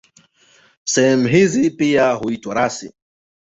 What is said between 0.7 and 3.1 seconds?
Sehemu hizi pia huitwa rasi.